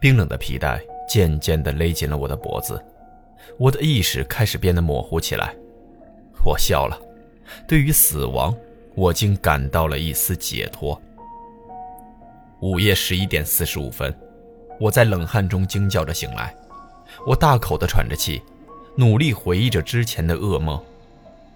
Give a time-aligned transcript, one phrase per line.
[0.00, 2.82] 冰冷的皮带渐渐地勒紧了我的脖子，
[3.58, 5.54] 我的意识开始变得模糊起来。
[6.42, 6.98] 我笑了，
[7.68, 8.56] 对于死亡，
[8.94, 10.98] 我竟感到了一丝解脱。
[12.62, 14.14] 午夜十一点四十五分，
[14.78, 16.54] 我在冷汗中惊叫着醒来，
[17.26, 18.42] 我大口地喘着气，
[18.96, 20.82] 努力回忆着之前的噩梦，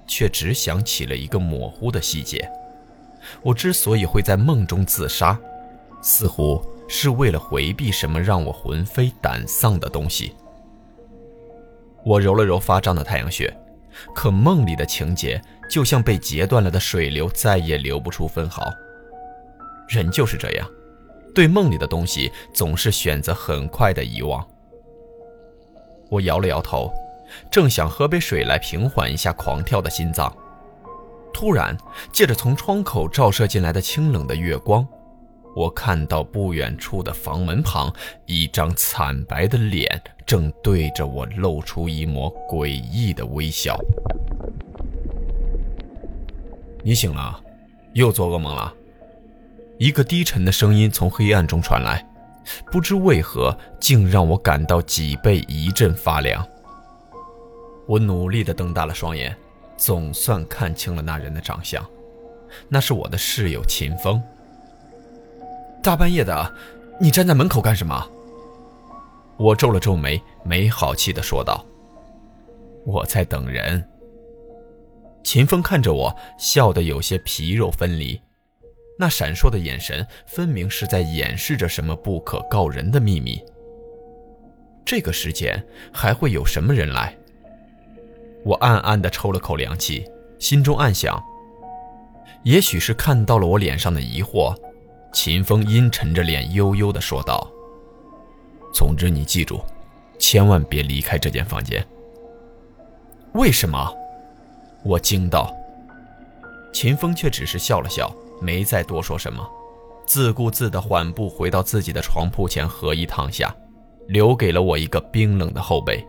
[0.07, 2.47] 却只想起了一个模糊的细节：
[3.41, 5.39] 我之所以会在梦中自杀，
[6.03, 6.63] 似乎……
[6.89, 10.35] 是为了回避什么让我魂飞胆丧的东西。
[12.05, 13.55] 我揉了揉发胀的太阳穴，
[14.15, 15.41] 可梦里的情节
[15.71, 18.63] 就像被截断了的水流，再也流不出分毫。
[19.89, 20.69] 人就是这样，
[21.35, 24.47] 对梦里的东西总是选择很快的遗忘。
[26.11, 26.93] 我摇了摇头，
[27.51, 30.35] 正想喝杯水来平缓一下狂跳的心脏，
[31.33, 31.77] 突然，
[32.13, 34.87] 借着从窗口照射进来的清冷的月光。
[35.55, 37.93] 我看到不远处的房门旁，
[38.27, 43.79] 一张惨白的脸正对着我露出一抹诡异的微笑。
[46.83, 47.41] 你醒了，
[47.93, 48.75] 又做噩梦了。
[49.79, 52.05] 一个低沉的声音从黑暗中传来，
[52.71, 56.47] 不知为何，竟让我感到脊背一阵发凉。
[57.87, 59.37] 我努力地瞪大了双眼，
[59.77, 61.85] 总算看清了那人的长相，
[62.69, 64.23] 那是我的室友秦风。
[65.85, 66.55] 大半夜的，
[66.99, 68.11] 你站在门口干什么？
[69.37, 71.63] 我皱了皱眉，没好气地说道
[72.87, 73.87] ：“我在等人。”
[75.23, 78.19] 秦风看着我，笑得有些皮肉分离，
[78.99, 83.39] 那闪烁的眼神分明是在掩饰着什么不可告人的秘密。
[84.87, 85.63] 这个时间
[85.93, 87.15] 还会有什么人来？
[88.43, 91.23] 我暗暗地抽了口凉气，心中暗想：
[92.43, 94.57] 也许是看到了我脸上的疑惑。
[95.15, 97.49] 秦风阴沉着脸，悠悠地说道
[98.75, 99.65] ：“总之，你记住，
[100.19, 101.87] 千万别离开这间房间。”
[103.35, 103.95] 为什么？
[104.85, 105.55] 我惊道。
[106.73, 109.49] 秦风却只是笑了笑，没再多说什么，
[110.05, 113.55] 自顾自地缓步回到自己的床铺前，合衣躺下，
[114.09, 116.05] 留给了我一个冰冷的后背。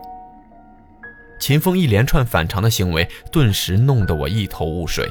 [1.39, 5.07] 秦风一连串反常的行为，顿时弄得我一头雾水。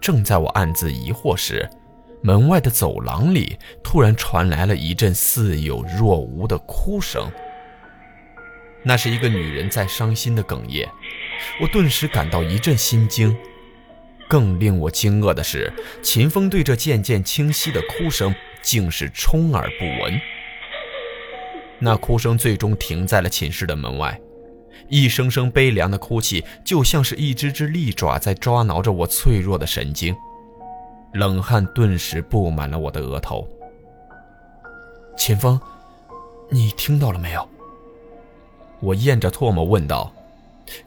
[0.00, 1.68] 正在我暗自疑惑时，
[2.22, 7.30] 门外的走廊里突然传来了一阵似有若无的哭声，
[8.84, 10.88] 那是一个女人在伤心的哽咽。
[11.60, 13.36] 我顿时感到一阵心惊。
[14.28, 15.70] 更令我惊愕的是，
[16.02, 20.18] 秦风对这渐渐清晰的哭声竟是充耳不闻。
[21.78, 24.18] 那哭声最终停在了寝室的门外，
[24.88, 30.14] 一声声悲凉的哭泣，就像是一只只利爪在抓挠着我脆弱的神经。
[31.12, 33.46] 冷汗顿时布满了我的额头。
[35.16, 35.60] 秦风，
[36.48, 37.48] 你听到了没有？
[38.80, 40.12] 我咽着唾沫问道。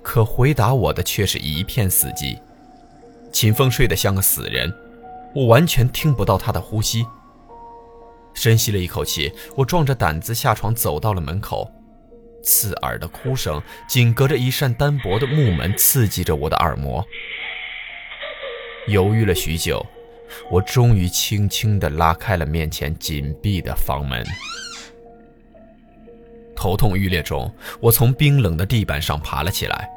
[0.02, 2.40] 可回答我的却是一片死寂。
[3.32, 4.74] 秦风睡得像个死人，
[5.36, 7.06] 我完全听不到他的呼吸。
[8.34, 11.70] 深吸了一口气，我壮着胆子下床，走到了门口。
[12.42, 17.06] 刺耳的哭声紧隔着一扇单薄的木门，刺激着我的耳膜。
[18.88, 19.86] 犹豫了许久。
[20.50, 24.26] 我终于轻轻地拉开了面前紧闭的房门。
[26.56, 29.90] 头痛欲裂中，我从冰冷的地板上爬了起来，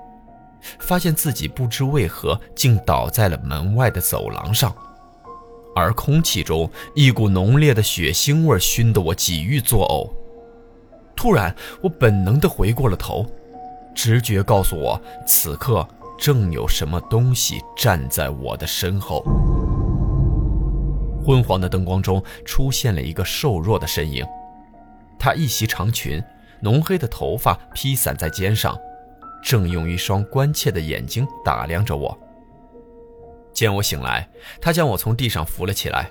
[0.81, 4.75] 发现自己不知为何竟倒在了门外的走廊上，
[5.75, 10.13] 而空气中一股浓烈的血腥味熏得我几欲作呕。
[11.17, 13.25] 突然，我本能地回过了头，
[13.95, 15.87] 直觉告诉我，此刻
[16.19, 19.25] 正有什么东西站在我的身后。
[21.29, 24.27] 昏黄的灯光中出现了一个瘦弱的身影，
[25.19, 26.25] 他一袭长裙，
[26.59, 28.75] 浓黑的头发披散在肩上，
[29.45, 32.19] 正用一双关切的眼睛打量着我。
[33.53, 34.27] 见我醒来，
[34.59, 36.11] 他将我从地上扶了起来，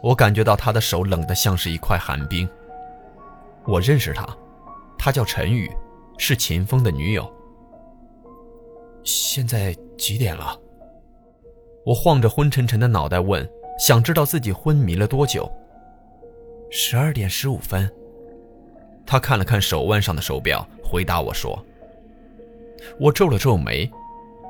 [0.00, 2.48] 我感觉到他的手冷得像是一块寒冰。
[3.64, 4.24] 我认识他，
[4.96, 5.68] 他叫陈宇，
[6.18, 7.28] 是秦风的女友。
[9.02, 10.56] 现在几点了？
[11.84, 13.44] 我晃着昏沉沉的脑袋问，
[13.78, 15.50] 想知道自己昏迷了多久。
[16.70, 17.90] 十二点十五分。
[19.04, 21.64] 他看了看手腕上的手表，回答我说
[22.98, 23.88] ：“我皱了皱眉，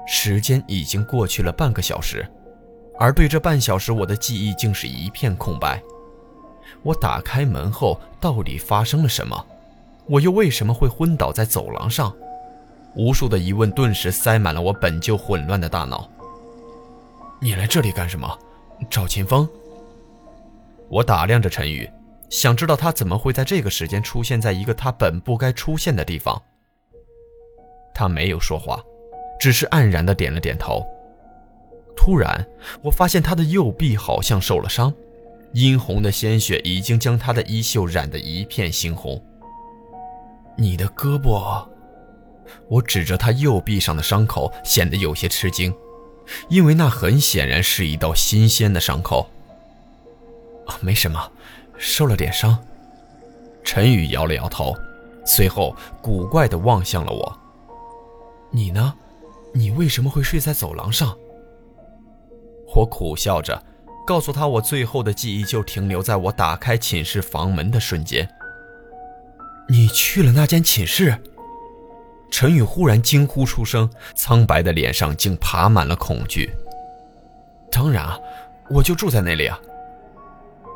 [0.07, 2.27] 时间已经过去了半个小时，
[2.99, 5.83] 而对这半小时，我的记忆竟是一片空白。
[6.83, 9.47] 我打开门后，到底发生了什么？
[10.07, 12.15] 我又为什么会昏倒在走廊上？
[12.95, 16.09] 无数的疑问顿时塞满了我本就混乱的大脑。
[17.41, 18.39] 你来这里干什么？
[18.89, 19.49] 赵秦风？
[20.89, 21.89] 我打量着陈宇。”
[22.29, 26.43] 想知道他怎么会在这个时间出现在一个他本不该出现的地方。
[27.95, 28.83] 他没有说话，
[29.39, 30.85] 只是黯然的点了点头。
[31.97, 32.45] 突然，
[32.83, 34.93] 我发现他的右臂好像受了伤，
[35.53, 39.25] 殷红的鲜血已经将他的衣袖染得一片猩红。
[40.57, 41.65] 你的胳膊，
[42.69, 45.73] 我指着他右臂上的伤口，显得有些吃惊，
[46.49, 49.29] 因为那很显然是一道新鲜的伤口。
[50.67, 51.33] 啊，没什么。
[51.79, 52.59] 受了点伤，
[53.63, 54.75] 陈宇摇了摇头，
[55.27, 57.39] 随后古怪地望向了我。
[58.51, 58.95] 你呢？
[59.53, 61.17] 你为什么会睡在走廊上？
[62.75, 63.63] 我苦笑着，
[64.07, 68.29] 告诉他我最后的记忆就停留在我打开寝室房门的瞬间。
[69.69, 71.19] 你去了那间寝室？
[72.31, 76.51] 陈宇忽然惊呼出声，苍白的脸上竟爬满了恐惧。
[77.71, 78.19] 当然啊，
[78.69, 79.59] 我就住在那里啊。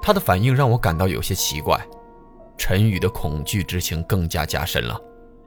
[0.03, 1.79] 他的反应让我感到有些奇怪，
[2.57, 4.99] 陈宇的恐惧之情更加加深了，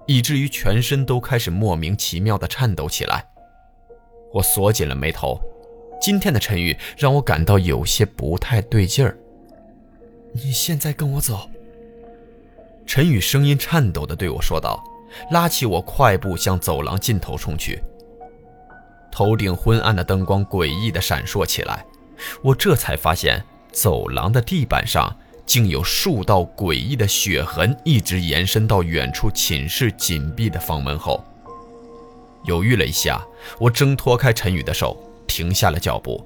[0.06, 3.26] 以至于全身都开始莫名其妙的颤抖起来。
[4.32, 5.40] 我锁紧了眉头，
[6.00, 9.18] 今天的陈宇让我感到有些不太对劲儿。
[10.34, 11.50] 你现在跟我走。
[12.86, 14.84] 陈宇声音颤抖的对我说道，
[15.32, 17.82] 拉起我快步向走廊尽头冲去。
[19.12, 21.86] 头顶昏暗的灯光诡异地闪烁起来，
[22.42, 23.44] 我这才发现。
[23.72, 25.12] 走廊的地板上
[25.48, 31.24] 竟有数道诡异的血痕，一直延伸到远处寝室紧闭的房门后。
[32.44, 33.20] 犹豫了一下，
[33.60, 34.96] 我挣脱开陈宇的手，
[35.26, 36.24] 停下了脚步。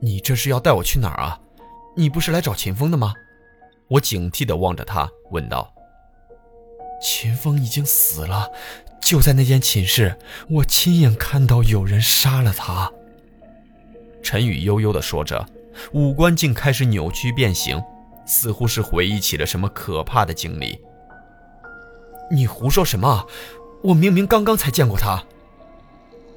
[0.00, 1.38] 你这是要带我去哪儿啊？
[1.96, 3.14] 你不是来找秦风的吗？
[3.86, 5.72] 我警惕地望着他，问道。
[7.00, 8.50] 秦风已经死了，
[9.00, 10.16] 就在那间寝室，
[10.48, 12.90] 我亲眼看到有人杀了他。
[14.22, 15.46] 陈宇悠悠地说着。
[15.92, 17.80] 五官竟开始扭曲变形，
[18.26, 20.76] 似乎是回忆起了什么可怕的经历。
[22.32, 23.24] 你胡说什么？
[23.84, 25.22] 我明明刚刚才见过他。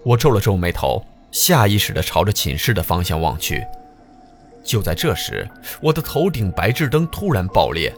[0.04, 3.66] 我皱了皱眉头，下意识地朝着寝室的方向望去。
[4.64, 5.50] 就在这时，
[5.82, 7.92] 我的头顶白炽灯突然爆裂，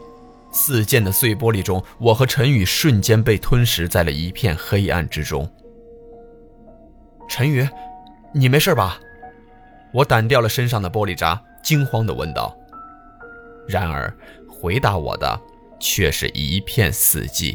[0.54, 5.46] 四溅的碎玻璃中，我和陈宇瞬间被吞噬在了一片黑暗之中。
[7.28, 7.68] 陈宇，
[8.32, 8.98] 你没事吧？
[9.92, 12.56] 我掸掉了身上的玻璃渣，惊慌地问道。
[13.66, 14.16] 然而，
[14.48, 15.40] 回答我的
[15.80, 17.54] 却是一片死寂。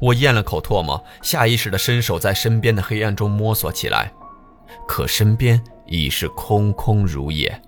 [0.00, 4.10] 我咽了口唾沫，下意识地伸手在身边的黑暗中摸索起来，
[4.88, 7.60] 可身边已是空空如也。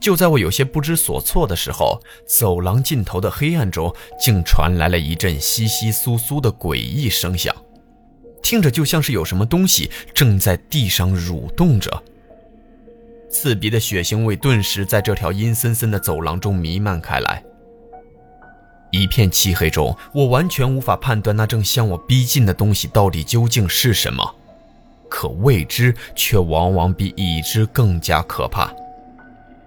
[0.00, 7.54] 就在我有些不知所措的时候，走廊尽头的黑暗中竟传来了一阵窸窸窣窣的诡异声响。
[8.42, 12.02] 听着就像是有什么东西正在地上蠕动着，
[13.30, 17.44] 刺鼻的血腥味顿时在这条阴森森的走廊中弥漫开来。
[18.90, 24.34] 一片漆黑中，我完全无法判断那正向我逼近的东西到底究竟是什么，
[25.08, 28.72] 可未知却往往比已知更加可怕。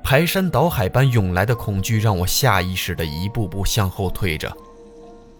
[0.03, 4.55] 排山倒海般涌来的恐惧让我下意识地一步步向后退着，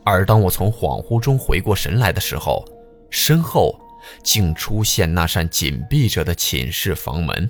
[0.04, 2.66] 而当我从恍惚中回过神来的时候，
[3.10, 3.78] 身后
[4.24, 7.50] 竟出现那扇紧闭着的寝室房门，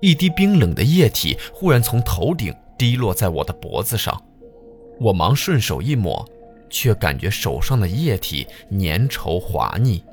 [0.00, 4.22] 一滴冰冷的液体忽然从头顶滴落在我的脖子上，
[5.00, 6.24] 我忙顺手一抹，
[6.70, 10.04] 却感觉手上的液体粘稠滑腻，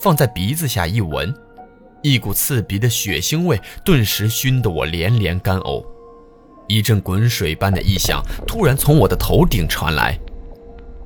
[0.00, 1.34] 放在鼻子下一闻，
[2.02, 5.84] 一股刺鼻的血腥味顿时熏得我连连干呕，
[6.68, 10.18] 一阵滚水般的异响突然从我的头顶传来。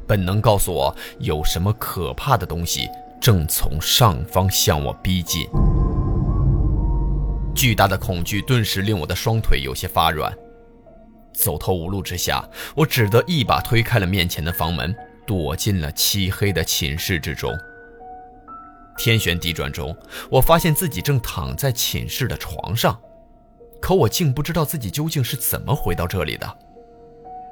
[0.07, 2.89] 本能告诉我，有什么可怕的东西
[3.21, 5.47] 正从上方向我逼近。
[7.55, 10.33] 巨大的恐惧顿时令我的双腿有些发软，
[11.33, 12.45] 走投无路之下，
[12.75, 14.95] 我只得一把推开了面前的房门，
[15.27, 17.53] 躲进了漆黑的寝室之中。
[18.97, 19.97] 天旋地转中，
[20.31, 23.01] 我发现自己正躺在寝室的床上，
[23.81, 26.59] 可我竟不知道自己究竟是怎么回到这里的。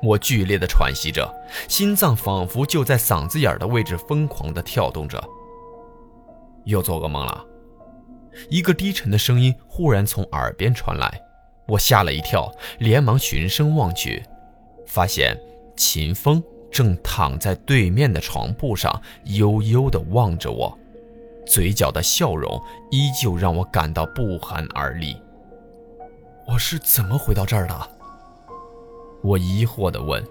[0.03, 1.29] 我剧烈的喘息着，
[1.69, 5.23] 心脏仿佛就在嗓子眼的位置疯狂的跳动着。
[6.65, 7.45] 又做噩梦了。
[8.51, 11.21] 一个低沉的声音忽然从耳边传来，
[11.67, 14.23] 我吓了一跳，连忙循声望去，
[14.87, 15.37] 发现
[15.77, 16.41] 秦风
[16.71, 20.78] 正躺在对面的床铺上，悠悠地望着我，
[21.49, 25.17] 嘴角的笑容依旧让我感到不寒而栗。
[26.47, 27.91] 我是怎么回到这儿的？
[29.23, 30.23] 我疑惑地问。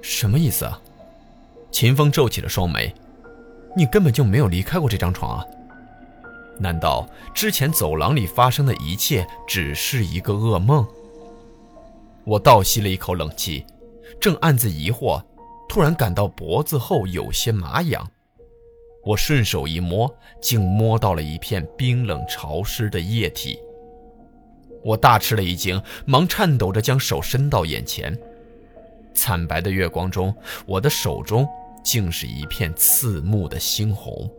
[0.00, 0.80] 什么意思啊？
[1.70, 2.92] 秦风皱起了双眉，
[3.76, 5.44] 你根本就没有离开过这张床啊！
[6.58, 10.86] 难道之前走廊里发生的一切只是一个噩梦？
[12.24, 13.64] 我倒吸了一口冷气，
[14.20, 15.22] 正暗自疑惑，
[15.68, 18.10] 突然感到脖子后有些麻痒。
[19.04, 23.58] 我顺手一摸，竟摸到了一片冰冷潮湿的液体。
[24.82, 28.16] 我大吃了一惊，忙颤抖着将手伸到眼前。
[29.14, 30.34] 惨白的月光中，
[30.66, 31.46] 我的手中
[31.84, 34.30] 竟是一片刺目的猩红。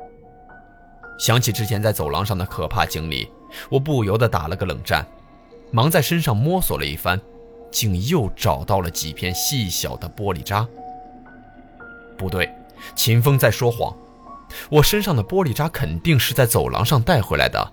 [1.19, 3.29] 想起之前在走廊上的可怕经历，
[3.69, 5.05] 我不由得打了个冷战，
[5.71, 7.19] 忙在身上摸索了一番，
[7.69, 10.67] 竟又找到了几片细小的玻璃渣。
[12.17, 12.51] 不对，
[12.95, 13.95] 秦风在说谎，
[14.69, 17.71] 我身上的玻璃渣肯定是在走廊上带回来的，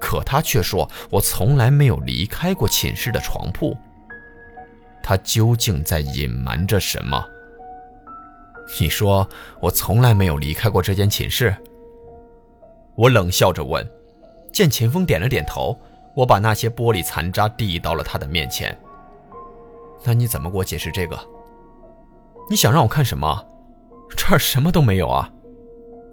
[0.00, 3.76] 可他却说我从来没有离开过寝室的床铺。
[5.02, 7.24] 他究竟在隐瞒着什么？
[8.80, 9.28] 你说
[9.60, 11.54] 我从来没有离开过这间寝室。
[12.94, 13.86] 我冷笑着问，
[14.52, 15.78] 见秦风点了点头，
[16.14, 18.74] 我把那些玻璃残渣递到了他的面前。
[20.04, 21.18] 那你怎么给我解释这个？
[22.48, 23.46] 你想让我看什么？
[24.16, 25.30] 这儿什么都没有啊！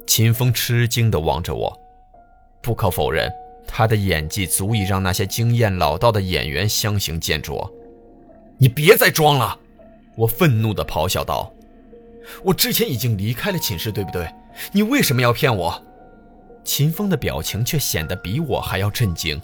[0.05, 1.77] 秦风吃惊地望着我。
[2.62, 3.31] 不可否认，
[3.67, 7.70] 他的演技足以让那些经验老道的演员相形见绌。
[8.58, 9.58] 你别再装了！
[10.15, 11.51] 我愤怒地咆哮道
[12.43, 14.27] ：“我之前已经离开了寝室，对不对？
[14.72, 15.81] 你为什么要骗我？”
[16.63, 19.41] 秦风的表情却显得比我还要震惊。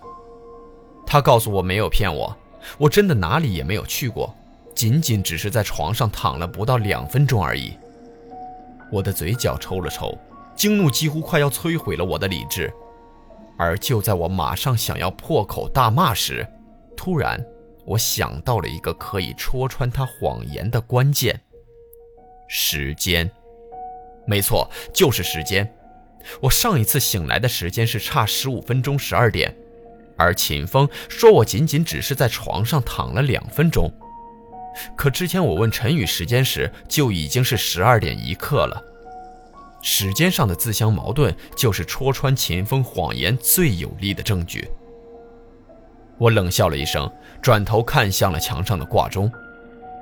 [1.06, 2.38] 他告诉我没有骗我，
[2.78, 4.36] 我真的哪里也没有去过，
[4.76, 7.74] 仅仅只是在床上躺了不到两分钟而已。
[8.92, 10.16] 我的嘴角抽了抽，
[10.58, 12.74] 惊怒几乎快要摧毁了我的理智。
[13.58, 16.46] 而就在我马上想要破口大骂时，
[16.98, 17.42] 突然。
[17.86, 21.40] 我想到了一个可以戳穿他谎言的关键：
[22.50, 23.32] 时间。
[24.26, 25.74] 没错，就是时间。
[26.42, 29.56] 我上一次醒来的时间是差十五分钟，十二点，
[30.18, 33.90] 而秦风说我仅仅只是在床上躺了两分钟。
[34.98, 38.84] 可之前我问陈宇时间时，就已经是十二点一刻了。
[39.82, 44.70] 时间上的自相矛盾，就是戳穿秦风谎言最有力的证据。
[46.18, 49.32] 我冷笑了一声，转头看向了墙上的挂钟，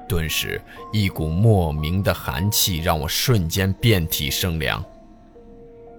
[0.08, 0.62] 顿时
[0.94, 4.84] 一股莫名的寒气让我瞬间遍体生凉。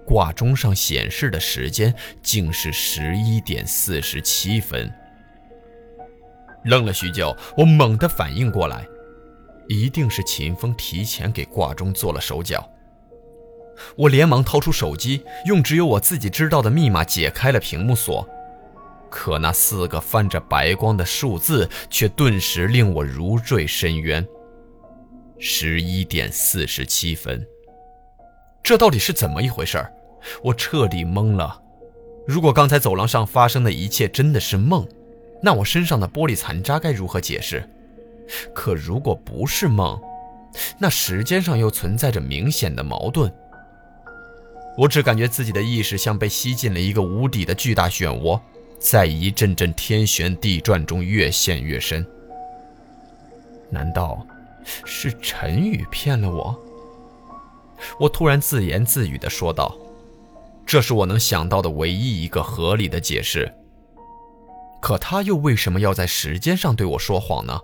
[0.05, 1.93] 挂钟上显示的时间
[2.23, 4.91] 竟是十一点四十七分。
[6.63, 8.85] 愣了许久，我猛地反应过来，
[9.67, 12.67] 一定是秦风提前给挂钟做了手脚。
[13.95, 18.27] 我连忙掏出手机，用只有我自己知道的密码解开了屏幕锁。
[19.09, 24.25] 可那四个泛着白光的数字，却顿时令我如坠深渊。
[25.39, 27.45] 十一点四十七分，
[28.61, 29.77] 这到底是怎么一回事
[30.43, 31.61] 我彻底懵了。
[32.27, 34.85] 如果刚才走廊上发生的一切真的是梦，
[35.41, 37.63] 那我身上的玻璃残渣该如何解释？
[38.53, 39.97] 可如果不是梦，
[40.77, 43.33] 那时间上又存在着明显的矛盾。
[44.77, 48.39] 我只感觉自己的意识像被吸进了一个无底的巨大漩涡。
[48.79, 52.05] 在一阵阵天旋地转中越陷越深。
[53.71, 54.23] 难道
[54.85, 56.55] 是陈宇骗了我？
[57.99, 59.75] 我突然自言自语地说道
[60.63, 63.51] ：“这是我能想到的唯一一个合理的解释。
[64.79, 67.59] 可他又为什么要在时间上对我说谎呢？”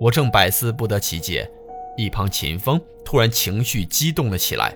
[0.00, 1.50] 我正百思不得其解，
[1.98, 4.74] 一旁秦风突然情绪激动了起来。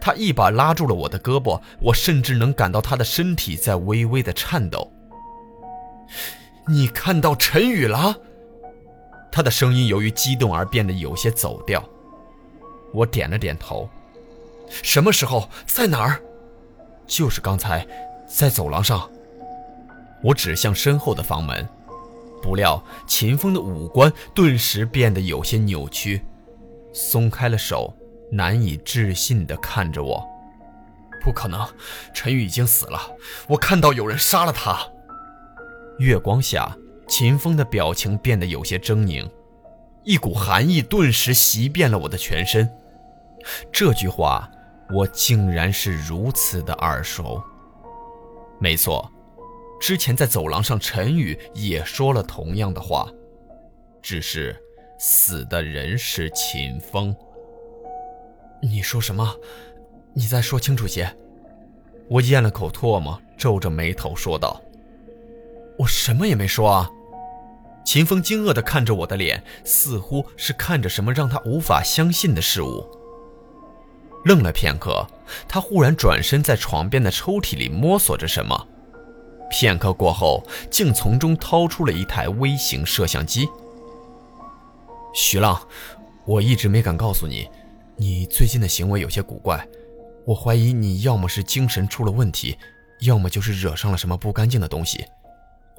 [0.00, 4.92] 他一把拉住了我的胳膊，我甚至能感到他的身体在微微的颤抖。
[6.68, 8.14] 你看到陈宇了？
[9.30, 11.82] 他的声音由于激动而变得有些走调。
[12.92, 13.88] 我点了点头。
[14.70, 15.48] 什么时候？
[15.66, 16.20] 在哪儿？
[17.06, 17.86] 就是刚才，
[18.26, 19.10] 在走廊上。
[20.22, 21.68] 我指向身后的房门。
[22.42, 26.22] 不料秦风的五官顿时变得有些扭曲，
[26.92, 27.94] 松开了手。
[28.32, 30.26] 难以置信地看着我，
[31.20, 31.68] 不可能，
[32.14, 32.98] 陈宇已经死了。
[33.46, 34.78] 我看到有人杀了他。
[35.98, 36.74] 月光下，
[37.06, 39.30] 秦风的表情变得有些狰狞，
[40.02, 42.66] 一股寒意顿时袭遍了我的全身。
[43.70, 44.50] 这句话，
[44.94, 47.42] 我竟然是如此的耳熟。
[48.58, 49.12] 没错，
[49.78, 53.06] 之前在走廊上，陈宇也说了同样的话，
[54.00, 54.56] 只是
[54.98, 57.14] 死的人是秦风。
[58.64, 59.34] 你说什么？
[60.14, 61.16] 你再说清楚些。
[62.08, 64.62] 我咽了口唾沫，皱着眉头说道
[65.78, 66.88] ：“我什么也没说啊。”
[67.84, 72.88] 秦风惊愕地看着我的脸，似乎是看着什么让他无法相信的事物。
[74.24, 75.04] 愣了片刻，
[75.48, 78.68] 他忽然转身在床边的抽屉里摸索着什么。
[79.50, 83.48] 片刻过后，竟从中掏出了一台微型摄像机。
[85.12, 85.60] 徐浪，
[86.24, 87.48] 我一直没敢告诉你，
[87.96, 89.66] 你最近的行为有些古怪，
[90.24, 92.56] 我怀疑你要么是精神出了问题，
[93.00, 95.04] 要么就是惹上了什么不干净的东西。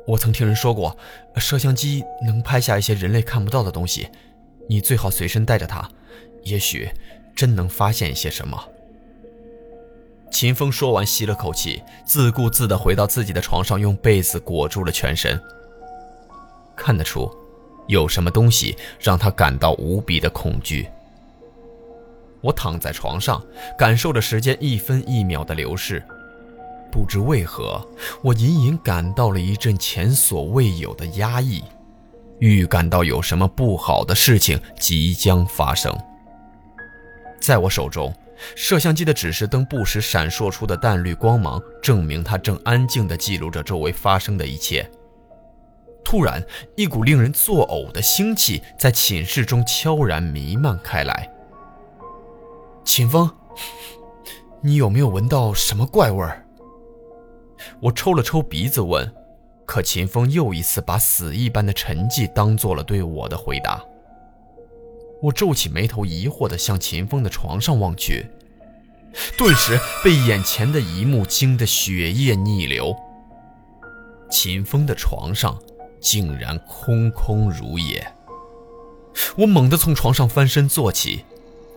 [0.06, 0.96] 我曾听人说过，
[1.38, 4.10] 摄像机能拍下一些人类看不到的东西，
[4.70, 5.90] 你最好随身带着它，
[6.44, 6.90] 也许
[7.36, 8.62] 真能发现一些什么。
[10.30, 15.40] 秦风说完，吸了口气，自顾自地回到自己的床上，用被子裹住了全身。
[16.76, 17.32] 看得出，
[17.88, 20.90] 有什么东西让他感到无比的恐惧。
[22.44, 23.42] 我躺在床上，
[23.78, 26.04] 感受着时间一分一秒的流逝。
[26.92, 27.82] 不知为何，
[28.22, 31.64] 我隐隐感到了一阵前所未有的压抑，
[32.40, 35.98] 预感到有什么不好的事情即将发生。
[37.42, 38.14] 在我手中，
[38.56, 44.88] 摄像机的指示灯不时闪烁出的淡绿光芒，证明它正安静地记录着周围发生的一切。
[46.04, 46.44] 突然，
[46.76, 51.33] 一股令人作呕的腥气在寝室中悄然弥漫开来。
[52.86, 53.30] 秦风，
[54.62, 56.46] 你有没有闻到什么怪味儿？
[57.80, 59.12] 我抽了抽鼻子问，
[59.66, 63.84] 可秦风又一次把死一般的沉寂当做了对我的回答。
[65.22, 68.28] 我皱起眉头，疑惑地向秦风的床上望去，
[69.38, 72.96] 顿时被眼前的一幕惊得血液逆流。
[74.30, 75.58] 秦风的床上
[76.02, 78.06] 竟然空空如也。
[79.38, 81.24] 我猛地从床上翻身坐起，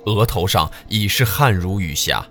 [0.07, 2.27] 额头上已是汗如雨下。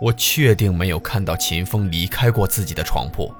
[0.00, 3.32] 我确定没有看到秦风离开过自己的床铺，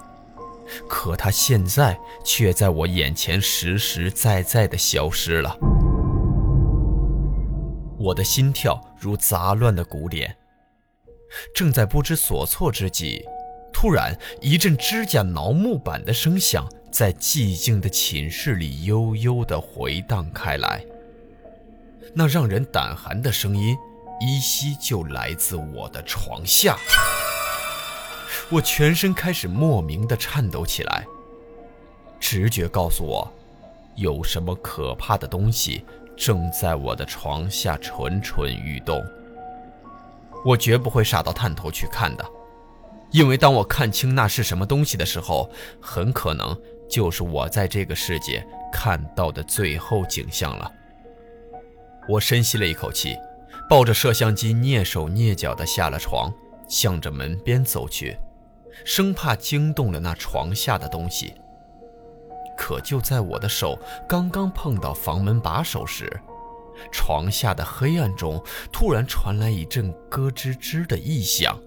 [0.88, 5.55] 可他现在却在我眼前实实在在的消失了。
[7.98, 10.35] 我的心跳如杂乱的鼓点，
[11.55, 13.22] 正在不知所措之际，
[13.72, 20.83] 突然一阵指甲挠木板的声响在寂静的寝室里悠悠地回荡开来，
[22.14, 23.77] 那让人胆寒的声音。
[24.19, 26.79] 依稀就来自我的床下，
[28.49, 31.05] 我全身开始莫名的颤抖起来。
[32.19, 33.31] 直觉告诉我，
[33.95, 35.85] 有什么可怕的东西
[36.16, 39.05] 正在我的床下蠢蠢欲动。
[40.47, 42.25] 我绝不会傻到探头去看的，
[43.11, 48.42] 因为当我看清那是什么东西的时候，很可能就是我在这个世界
[48.73, 50.73] 看到的最后景象了。
[52.09, 53.16] 我深吸了一口气。
[53.69, 56.33] 抱着摄像机，蹑手蹑脚地下了床，
[56.69, 58.16] 向着门边走去，
[58.85, 61.35] 生怕惊动了那床下的东西。
[62.57, 63.77] 可就在我的手
[64.09, 66.09] 刚刚碰到房门把手时，
[66.92, 68.40] 床下的黑暗中
[68.73, 71.59] 突然传来一阵咯吱吱的异响，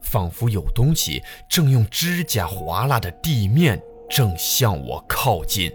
[0.00, 5.70] 仿佛有东西正用指甲划拉着地面，正向我靠近。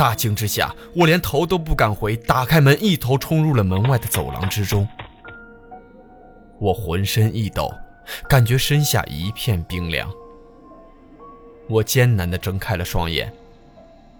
[0.00, 4.88] 大惊之下，我连头都不敢回，打开门，一头冲入了门外的走廊之中。
[6.58, 7.70] 我浑身一抖，
[8.26, 10.10] 感觉身下一片冰凉。
[11.68, 13.30] 我艰难地睁开了双眼，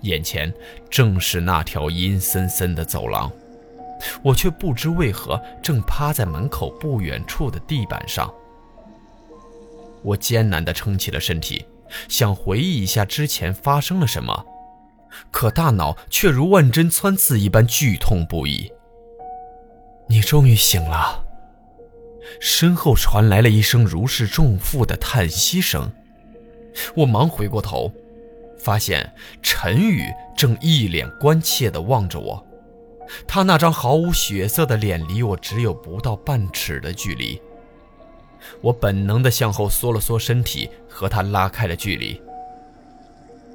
[0.02, 0.52] 眼前
[0.90, 3.32] 正是那条阴森森的走廊，
[4.22, 8.30] 我却不知为何正趴在门口不远处的地板上。
[10.02, 11.64] 我艰难地撑起了身体，
[12.06, 14.44] 想回忆一下之前发生了什么。
[15.30, 18.72] 可大脑却如万针穿刺一般剧痛不已。
[20.08, 21.24] 你终于醒了。
[22.40, 25.90] 身后传来了一声如释重负的叹息声。
[26.94, 27.92] 我忙回过头，
[28.58, 30.04] 发现陈宇
[30.36, 32.46] 正一脸关切地望着我。
[33.26, 37.40] 他那张毫无血色的脸离我只有不到半尺的距离。
[38.60, 42.20] 我本能地向后缩了缩身体，和他拉开了距离。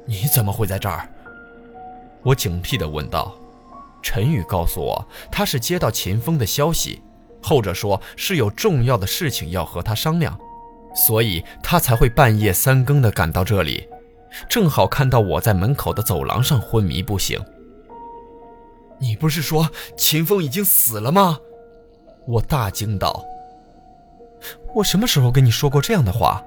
[0.06, 1.10] 你怎么会在这儿？
[2.26, 3.36] 我警惕地问道
[4.02, 7.04] ：“陈宇告诉我，他是接到秦风的消息，
[7.40, 10.36] 后者说是有重要的事情要和他商量，
[10.96, 13.88] 所以他才会半夜三更的赶到这里，
[14.50, 17.40] 正好看到我在门口的走廊上昏迷不醒。”
[18.98, 21.38] 你不是说秦风已经死了吗？
[22.26, 23.24] 我大惊道。
[24.74, 26.42] 我什么时候跟你说过这样的话？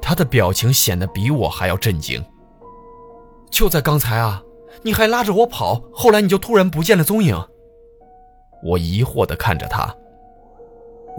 [0.00, 2.24] 他的表情显得比我还要震惊。
[3.50, 4.42] 就在刚才啊，
[4.82, 7.36] 你还拉着我跑，后来你就突然不见了踪影。
[8.62, 9.94] 我疑惑地看着他。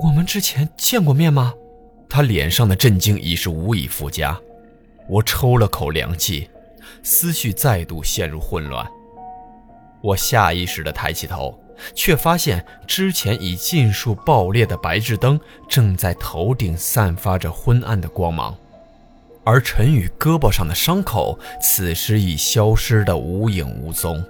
[0.04, 1.54] 我们之前见过面吗？
[2.10, 4.40] 他脸上的震惊已是无以复加。
[5.08, 6.50] 我抽了口凉气，
[7.04, 8.86] 思绪再度陷入混乱。
[10.02, 11.58] 我下意识地抬起头。
[11.94, 18.58] 却发现之前已尽数爆裂的白炽灯正在头顶散发着昏暗的光芒，
[19.48, 24.22] 而陈宇胳膊上的伤口此时已消失得无影无踪。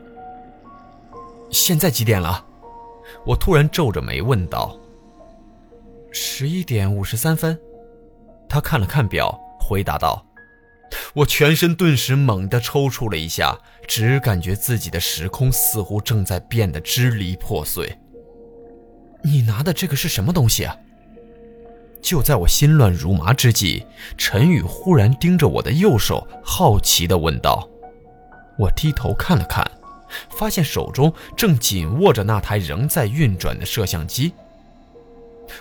[1.49, 2.45] 现在几点了？
[3.25, 4.79] 我突然皱着眉问道。
[6.11, 7.59] 十一点五十三分。
[8.47, 10.23] 他看了看表，回答道。
[11.15, 17.97] 我全身顿时猛地抽搐了一下，只感觉自己的时空似乎正在变得支离破碎。
[19.23, 20.77] 你拿的这个是什么东西啊？
[22.01, 23.85] 就在我心乱如麻之际，
[24.17, 27.67] 陈宇忽然盯着我的右手，好奇地问道。
[28.57, 29.69] 我低头看了看，
[30.29, 34.33] 发现手中正紧握着那台仍在运转的摄像机。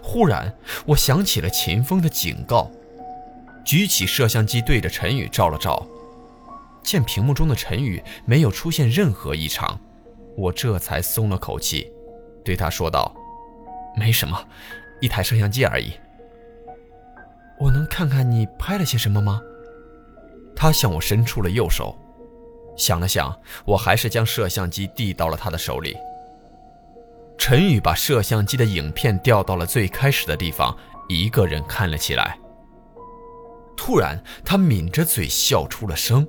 [0.02, 0.54] 忽然，
[0.86, 2.70] 我想起了秦风的警告。
[3.64, 5.84] 举起摄像机对着陈宇照了照，
[6.82, 9.78] 见屏幕中的陈宇没有出现任何异常，
[10.36, 11.90] 我这才松了口气，
[12.44, 13.12] 对他说道
[13.98, 14.40] ：“没什么，
[15.00, 15.92] 一台摄像机而已。”
[17.58, 19.40] 我能看看你拍了些什么吗？
[20.54, 21.96] 他向我伸出了右手，
[22.76, 25.96] 想了想，我还是将摄像机递到了他的手里。
[27.38, 30.76] 陈宇把摄像机的影片调到了最开始的地方，
[31.08, 32.38] 一个人看了起来。
[33.76, 36.26] 突然，他抿着嘴笑出了声。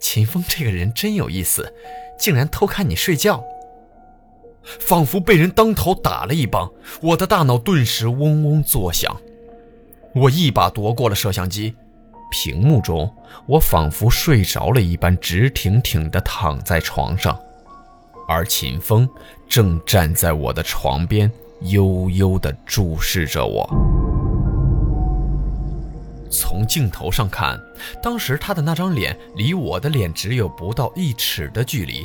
[0.00, 1.72] 秦风这个人真有意思，
[2.18, 3.44] 竟然偷看你睡觉。
[4.62, 9.20] 仿佛被人当头打了一棒，我的大脑顿时嗡嗡作响。
[10.12, 11.74] 我一把夺过了摄像机，
[12.32, 13.08] 屏幕中
[13.46, 17.38] 我仿佛睡着了一般，直挺挺地躺在床上，
[18.26, 19.08] 而秦风
[19.48, 23.68] 正站在我的床边，悠悠地注视着我。
[26.28, 27.56] 从镜头上看，
[28.02, 32.04] 当时他的那张脸离我的脸只有不到一尺的距离。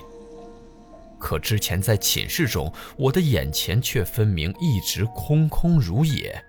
[1.17, 6.39] 可之前在寝室中，我的眼前却分明一直空空如也。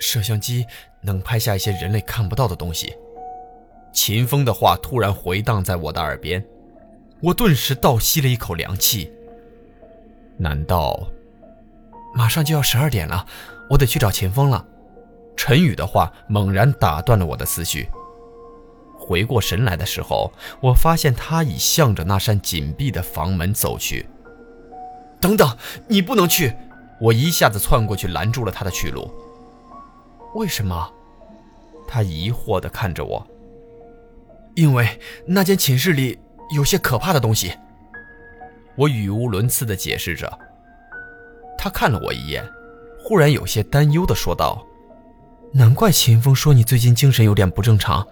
[0.00, 0.66] 摄像机
[1.02, 2.96] 能拍下一些人类看不到的东西。
[3.92, 6.44] 秦风的话突然回荡在我的耳边，
[7.20, 9.12] 我顿时倒吸了一口凉气。
[10.36, 11.08] 难道，
[12.14, 13.26] 马上就要十二点了，
[13.68, 14.64] 我得去找秦风了。
[15.36, 17.88] 陈宇的话猛然打断了我的思绪。
[18.98, 24.06] 回过神来的时候，我发现他已向着那扇紧闭的房门走去。
[25.20, 25.56] 等等，
[25.88, 26.54] 你不能去！
[27.00, 29.10] 我一下子窜过去拦住了他的去路。
[30.34, 30.92] 为什么？
[31.88, 33.26] 他疑惑地看着我。
[34.54, 36.18] 因为那间寝室里
[36.54, 37.52] 有些可怕的东西。
[38.76, 40.38] 我语无伦次地解释着。
[41.58, 42.48] 他看了我一眼，
[42.98, 44.64] 忽然有些担忧地说道。
[45.52, 48.06] 难怪秦风说你最近精神有点不正常，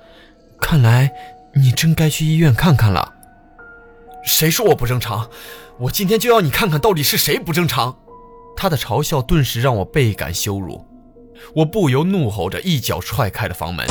[0.60, 1.10] 看来
[1.54, 3.14] 你真该去医院看看了。
[4.24, 5.30] 谁说我不正常？
[5.78, 7.96] 我今天就要你看看到底是谁不正常！
[8.56, 10.84] 他的嘲笑顿时让我倍感羞辱，
[11.54, 13.86] 我不由怒吼着一脚踹开了房门。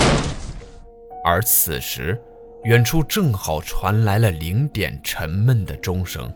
[1.23, 2.19] 而此时，
[2.63, 6.31] 远处正好传来了零点沉闷的钟声。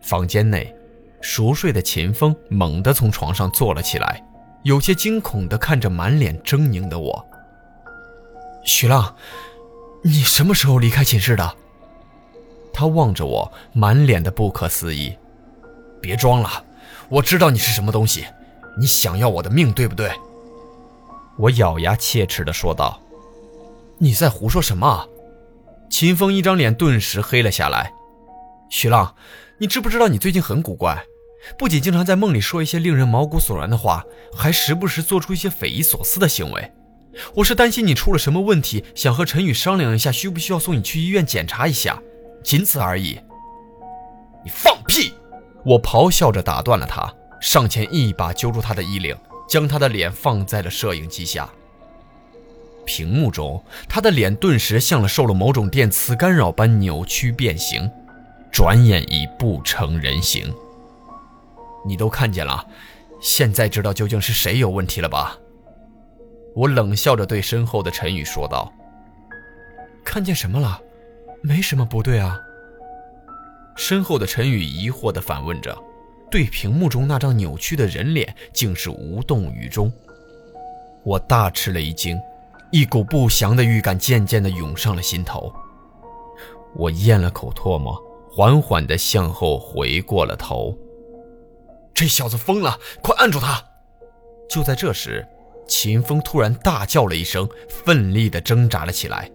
[0.00, 0.74] 房间内，
[1.20, 4.24] 熟睡的秦风猛地从床上坐了起来。
[4.64, 7.26] 有些惊恐地看着满脸狰狞的我，
[8.64, 9.14] 徐浪，
[10.02, 11.54] 你什么时候离开寝室的？
[12.72, 15.16] 他望着我，满脸的不可思议。
[16.00, 16.64] 别装了，
[17.08, 18.26] 我知道你是什么东西，
[18.76, 20.10] 你想要我的命，对不对？
[21.38, 23.00] 我咬牙切齿地说道。
[23.98, 25.08] 你在胡说什么？
[25.90, 27.92] 秦风一张脸顿时黑了下来。
[28.70, 29.14] 徐浪，
[29.58, 31.04] 你知不知道你最近很古怪？
[31.56, 34.04] 不仅经常在梦里说一些令人毛骨悚然的话，
[34.34, 36.72] 还时不时做出一些匪夷所思的行为。
[37.34, 42.00] 我是担心你出了什么问题，想和陈宇商量一下，需不需要送你去医院检查一下，
[42.44, 43.18] 仅此而已。
[44.44, 45.14] 你放屁！
[45.64, 49.16] 我咆哮着打断了他，上前一把揪住他的衣领，
[49.48, 51.48] 将他的脸放在了摄影机下。
[52.84, 57.90] 屏幕中，他的脸顿时像了受了某种电磁干扰般扭曲变形，
[58.50, 60.52] 转眼已不成人形。
[61.84, 62.66] 你都看见了，
[63.20, 65.36] 现在知道究竟是谁有问题了吧？
[66.54, 68.72] 我冷笑着对身后的陈宇说道
[70.02, 70.80] ：“看见什么了？”
[71.40, 72.36] 没什么不对啊。
[73.76, 75.76] 身后的陈宇疑惑地反问着，
[76.30, 79.92] 对屏幕中那张扭曲的人脸竟是无动于衷。
[81.04, 82.20] 我大吃了一惊，
[82.70, 85.52] 一股不祥的预感渐渐地涌上了心头。
[86.74, 87.98] 我咽了口唾沫，
[88.30, 90.76] 缓缓地向后回过了头。
[91.94, 93.64] 这小子疯了，快按住他！
[94.50, 95.26] 就在这时，
[95.66, 99.30] 秦风突然大叫了一声，奋力地挣扎了起来，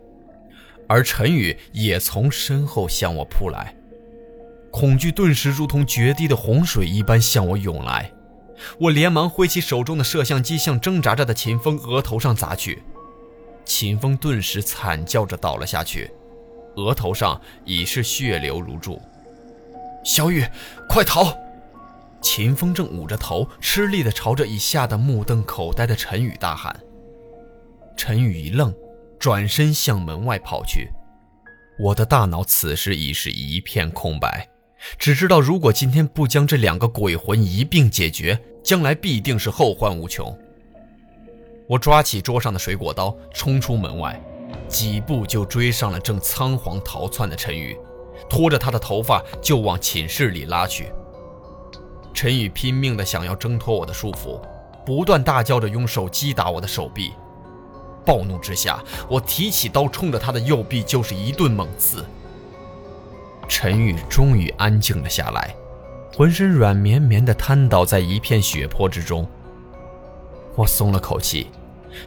[0.88, 3.76] 而陈宇也从身后向我扑来，
[4.74, 8.12] 恐惧顿时如同决堤的洪水一般向我涌来。
[8.80, 12.82] 我连忙挥起手中的摄像机，向挣扎着的秦风额头上砸去，
[13.64, 16.10] 秦风顿时惨叫着倒了下去，
[16.76, 19.00] 额头上已是血流如注。
[20.04, 20.44] 小雨，
[20.90, 21.38] 快逃！
[22.20, 26.76] 秦风正捂着头，吃力地朝着已吓得目瞪口呆的陈宇大喊。
[27.96, 28.74] 陈宇一愣，
[29.20, 30.90] 转身向门外跑去。
[31.80, 34.48] 我的大脑此时已是一片空白，
[34.98, 40.38] 只知道如果今天不将这两个鬼魂一并解决，将来必定是后患无穷。
[41.68, 44.22] 我抓起桌上的水果刀，冲出门外，
[44.68, 47.78] 几步就追上了正仓皇逃窜的陈宇，
[48.30, 50.92] 拖着他的头发就往寝室里拉去。
[52.14, 54.40] 陈宇拼命地想要挣脱我的束缚，
[54.86, 57.14] 不断大叫着用手击打我的手臂。
[58.06, 62.06] 暴怒之下，我提起刀冲着他的右臂就是一顿猛刺。
[63.48, 65.56] 陈宇终于安静了下来，
[66.14, 69.28] 浑身软绵绵地瘫倒在一片血泊之中。
[70.56, 71.48] 我松了口气，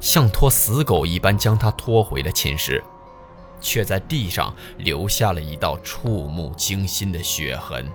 [0.01, 2.83] 像拖死狗一般将他拖回了寝室，
[3.61, 7.87] 却在地上留下了一道触目惊心的血痕。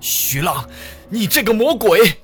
[0.00, 0.64] 徐浪，
[1.08, 2.18] 你这个魔鬼！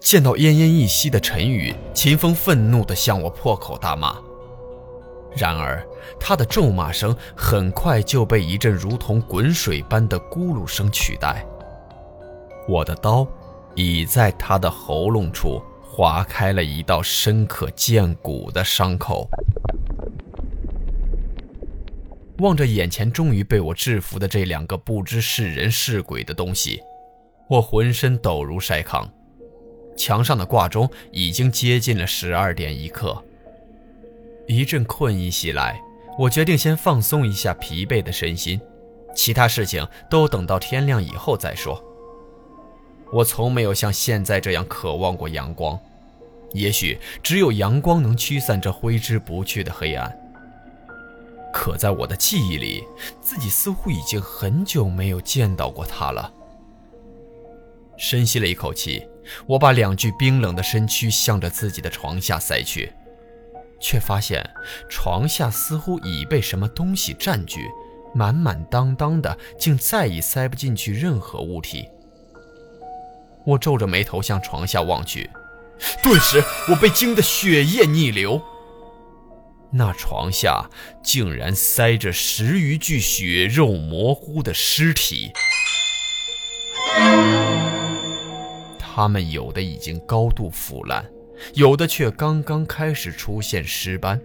[0.00, 4.16] 见到奄奄一息的陈宇，秦风愤怒地向我破口大骂。
[5.36, 5.82] 然而，
[6.20, 11.44] 他的咒骂声很快就被一阵如同滚水般的咕噜声取代。
[12.68, 13.26] 我的刀
[13.74, 19.28] 已在他的喉咙处划开了一道深可见骨的伤口。
[22.38, 26.82] 望着眼前终于被我制服的这两个不知是人是鬼的东西。
[27.48, 29.08] 我浑身抖如筛糠，
[29.96, 33.22] 墙上的挂钟已经接近了十二点一刻。
[34.46, 35.80] 一阵困意袭来，
[36.18, 38.60] 我决定先放松一下疲惫的身心，
[39.14, 41.82] 其他事情都等到天亮以后再说。
[43.12, 45.78] 我从没有像现在这样渴望过阳光，
[46.52, 50.10] 也许只有阳光能驱散这挥之不去的黑暗。
[51.52, 52.82] 可在我的记忆里，
[53.20, 56.32] 自己似乎已经很久没有见到过它了。
[57.98, 59.06] 深吸了一口气，
[59.46, 62.90] 我把两具冰冷的身躯向着自己的床下塞去，
[63.82, 64.48] 却发现
[64.88, 67.66] 床下似乎已被什么东西占据，
[68.14, 71.88] 满满当当的，竟再也塞不进去任何物体。
[73.44, 75.28] 我皱着眉头向床下望去，
[76.02, 78.40] 顿时我被惊得血液逆流。
[79.72, 80.68] 那床下
[81.02, 85.32] 竟然塞着十余具血肉模糊的尸体。
[88.78, 91.02] 他们有的已经高度腐烂，
[91.54, 94.20] 有的却刚刚开始出现尸斑。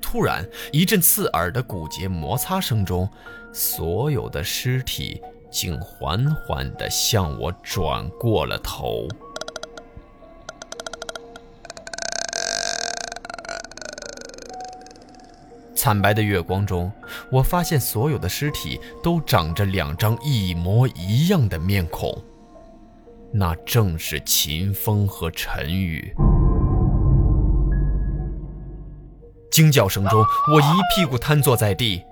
[0.00, 3.08] 突然，一阵刺耳的骨节摩擦声中，
[3.52, 9.08] 所有的尸体竟缓缓地向我转过了头。
[15.74, 16.90] 惨白的月光中，
[17.30, 22.16] 我发现所有的尸体都长着两张一模一样的面孔。
[23.32, 26.14] 那正是秦风和陈宇。
[29.50, 32.02] 惊叫声中，我一屁股瘫坐在地。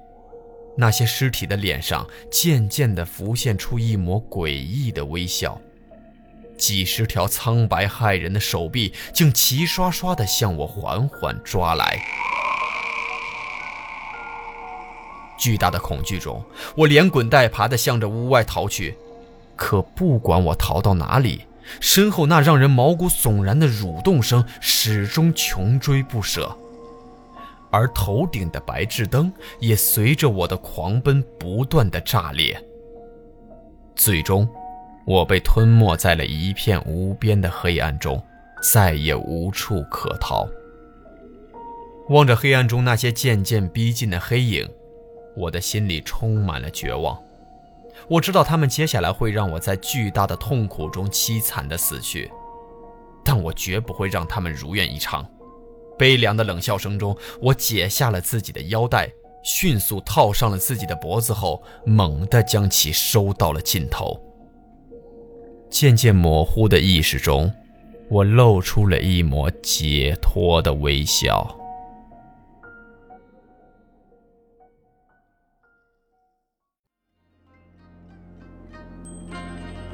[0.77, 5.61] 那些尸体的脸上渐渐地浮现出一抹诡异的微笑，
[6.59, 12.03] 几十条苍白骇人的手臂竟齐刷刷地向我缓缓抓来。
[15.38, 16.44] 巨大的恐惧中，
[16.77, 18.96] 我连滚带爬地向着屋外逃去。
[19.57, 21.47] 可不管我逃到哪里，
[21.81, 26.57] 身后那让人毛骨悚然的蠕动声始终穷追不舍，
[27.71, 32.62] 而头顶的白炽灯也随着我的狂奔不断的炸裂。
[33.97, 34.49] 最终，
[35.07, 38.23] 我被吞没在了一片无边的黑暗中，
[38.62, 40.47] 再也无处可逃。
[42.11, 44.69] 望着黑暗中那些渐渐逼近的黑影，
[45.37, 47.19] 我的心里充满了绝望。
[48.09, 52.31] 我知道他们接下来会让我在巨大的痛苦中凄惨的死去，
[53.25, 55.27] 但我绝不会让他们如愿以偿。
[55.99, 59.09] 悲凉的冷笑声中，我解下了自己的腰带，
[59.43, 64.21] 迅速套上了自己的脖子后，猛地将其收到了尽头。
[65.71, 67.53] 渐渐模糊的意识中，
[68.11, 71.57] 我露出了一抹解脱的微笑。